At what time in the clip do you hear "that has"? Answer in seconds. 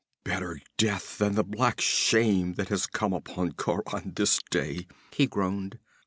2.55-2.87